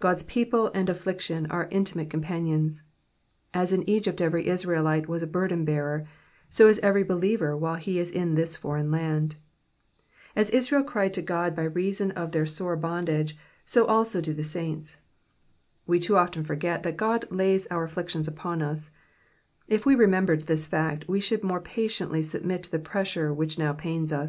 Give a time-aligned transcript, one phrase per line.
[0.00, 2.80] God's people and affliction are intimate companions.
[3.52, 6.08] As in Egypt every Israelite was a burden bearer,
[6.48, 9.88] so is every believer while he is in this foreign Digitized by Google IM EXPOSITIONS
[9.92, 10.36] Of THE PSAUIS.
[10.36, 13.36] ImkL Am Israel cried to Grod by resson of their rare bondage,
[13.76, 14.96] io abo do the tttiDtii.
[15.86, 18.90] We foo often forget that God lajs oar afflictions upon ns;
[19.66, 23.56] if we re membered this fact, we should more patiently submit to the pressure which
[23.56, 24.28] ■ow pains i».